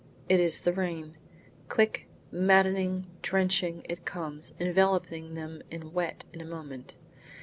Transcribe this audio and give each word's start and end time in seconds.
It 0.27 0.39
is 0.39 0.61
the 0.61 0.73
rain. 0.73 1.15
Quick, 1.69 2.07
maddening, 2.31 3.05
drenching, 3.21 3.85
it 3.87 4.03
comes; 4.03 4.51
enveloping 4.59 5.35
them 5.35 5.61
in 5.69 5.93
wet 5.93 6.25
in 6.33 6.41
a 6.41 6.43
moment. 6.43 6.95